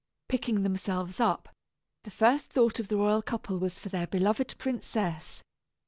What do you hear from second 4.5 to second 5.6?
princess.